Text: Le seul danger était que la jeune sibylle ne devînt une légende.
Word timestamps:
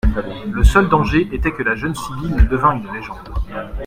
Le 0.51 0.63
seul 0.63 0.89
danger 0.89 1.29
était 1.31 1.51
que 1.53 1.61
la 1.61 1.75
jeune 1.75 1.93
sibylle 1.93 2.35
ne 2.35 2.41
devînt 2.49 2.71
une 2.73 2.91
légende. 2.91 3.29